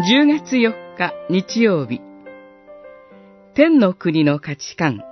[0.00, 2.00] 10月4日日曜日。
[3.54, 5.02] 天の国の価値観。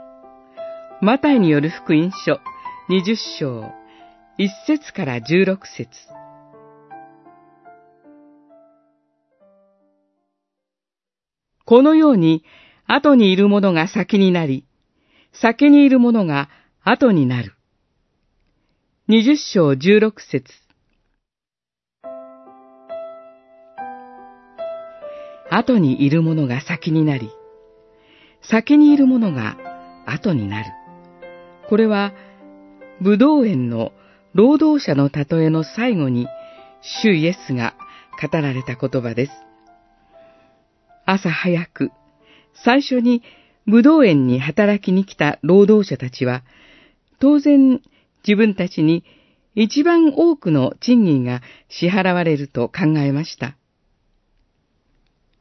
[1.02, 2.38] マタイによる福音書
[2.88, 3.62] 20章
[4.38, 5.90] 1節から16節。
[11.64, 12.44] このように
[12.86, 14.64] 後にいるものが先になり、
[15.32, 16.48] 先にいるものが
[16.84, 17.54] 後になる。
[19.08, 20.65] 20章16節。
[25.56, 27.30] 後にいるものが先になり、
[28.42, 29.56] 先にいるものが
[30.04, 30.66] 後になる。
[31.70, 32.12] これは、
[33.00, 33.92] 武道園の
[34.34, 36.28] 労働者の例えの最後に、
[37.02, 37.74] 主イエスが
[38.20, 39.32] 語られた言葉です。
[41.06, 41.90] 朝早く、
[42.52, 43.22] 最初に
[43.66, 46.42] 武道園に働きに来た労働者たちは、
[47.18, 47.80] 当然
[48.28, 49.04] 自分たちに
[49.54, 53.56] 一番多くの賃金が支払われると考えました。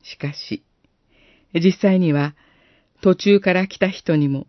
[0.05, 0.63] しかし、
[1.53, 2.35] 実際には
[3.01, 4.45] 途中から来た人にも、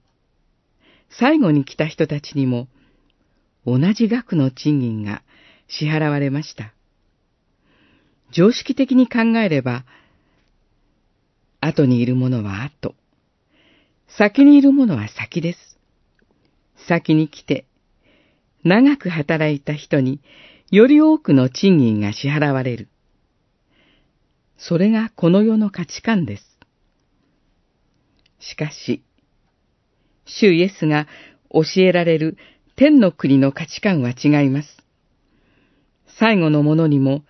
[1.08, 2.68] 最後に来た人たちにも、
[3.64, 5.22] 同じ額の賃金が
[5.68, 6.72] 支払われました。
[8.32, 9.84] 常識的に考えれば、
[11.60, 12.94] 後にいるものは後、
[14.08, 15.78] 先にいるものは先です。
[16.86, 17.66] 先に来て、
[18.62, 20.20] 長く働いた人に
[20.70, 22.88] より多くの賃金が支払われる。
[24.56, 26.58] それがこの世の価値観です。
[28.38, 29.02] しかし、
[30.24, 31.06] 主イエスが
[31.50, 32.36] 教えられる
[32.74, 34.68] 天の国の価値観は違います。
[36.18, 37.24] 最後のものにも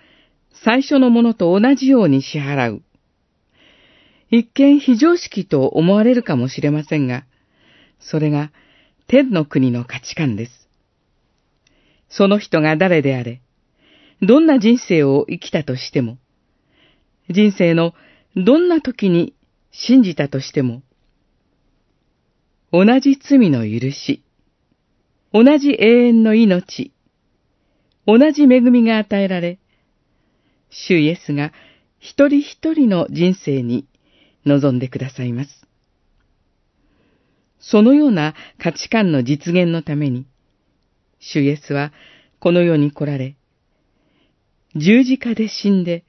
[0.64, 2.82] 最初のものと同じように支払う。
[4.30, 7.24] 一見非常識と思われるかもしれませんが、
[8.00, 8.50] それが
[9.06, 10.68] 天の国の価値観です。
[12.08, 13.40] その人が誰であれ、
[14.22, 16.18] どんな人生を生きたとしても、
[17.28, 17.94] 人生の
[18.36, 19.34] どんな時に
[19.70, 20.82] 信じたとしても、
[22.72, 24.22] 同じ罪の許し、
[25.32, 26.92] 同じ永遠の命、
[28.06, 29.58] 同じ恵みが与えられ、
[30.70, 31.52] 主イエスが
[31.98, 33.86] 一人一人の人生に
[34.44, 35.66] 臨んでくださいます。
[37.58, 40.26] そのような価値観の実現のために、
[41.18, 41.92] 主イエスは
[42.38, 43.36] この世に来られ、
[44.76, 46.04] 十字架で死んで、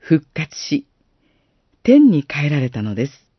[0.00, 0.86] 復活し、
[1.82, 3.29] 天に帰られたのです。